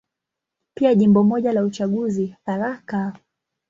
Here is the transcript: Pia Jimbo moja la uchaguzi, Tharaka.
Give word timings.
Pia 0.73 0.95
Jimbo 0.95 1.23
moja 1.23 1.51
la 1.53 1.63
uchaguzi, 1.63 2.35
Tharaka. 2.45 3.13